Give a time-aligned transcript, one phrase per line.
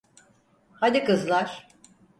[0.73, 1.67] Hadi kızlar.